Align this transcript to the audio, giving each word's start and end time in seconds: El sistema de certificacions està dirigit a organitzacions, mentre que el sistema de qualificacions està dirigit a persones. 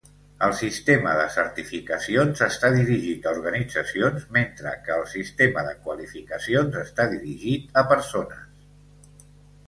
El 0.45 0.53
sistema 0.59 1.11
de 1.17 1.25
certificacions 1.33 2.39
està 2.45 2.71
dirigit 2.75 3.27
a 3.27 3.33
organitzacions, 3.35 4.25
mentre 4.37 4.71
que 4.87 4.95
el 4.95 5.05
sistema 5.11 5.65
de 5.67 5.75
qualificacions 5.89 6.79
està 6.85 7.07
dirigit 7.13 7.77
a 7.83 7.85
persones. 7.93 9.29